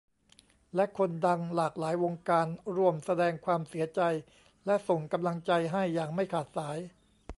[0.75, 4.01] และคนดังหลากหลายวงการร่วมแสดงความเสียใจ
[4.65, 6.77] และส่งกำลังใจให้อย่างไม่ขาดสาย